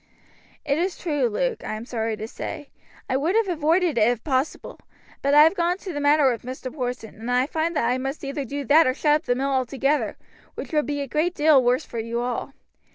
[0.65, 2.71] "It is true, Luke, I am sorry to say.
[3.07, 4.79] I would have avoided it if possible;
[5.21, 6.73] but I have gone into the matter with Mr.
[6.73, 10.17] Porson, and I find I must either do that or shut up the mill altogether,
[10.55, 12.51] which would be a good deal worse for you all.